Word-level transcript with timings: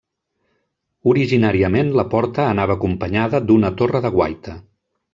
Originàriament 1.11 1.93
la 2.01 2.07
porta 2.15 2.49
anava 2.57 2.79
acompanyada 2.81 3.45
d'una 3.49 3.75
torre 3.83 4.07
de 4.09 4.17
guaita. 4.21 4.61